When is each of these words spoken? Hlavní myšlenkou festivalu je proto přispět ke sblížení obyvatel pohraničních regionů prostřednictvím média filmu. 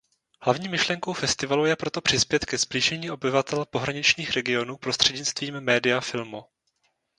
Hlavní 0.41 0.67
myšlenkou 0.67 1.13
festivalu 1.13 1.65
je 1.65 1.75
proto 1.75 2.01
přispět 2.01 2.45
ke 2.45 2.57
sblížení 2.57 3.11
obyvatel 3.11 3.65
pohraničních 3.65 4.31
regionů 4.33 4.77
prostřednictvím 4.77 5.59
média 5.59 6.01
filmu. 6.01 6.45